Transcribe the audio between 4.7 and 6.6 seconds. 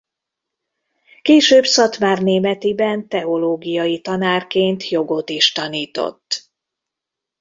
jogot is tanított.